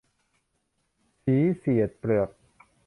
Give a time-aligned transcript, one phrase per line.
[1.23, 2.29] สีเสียดเปลือก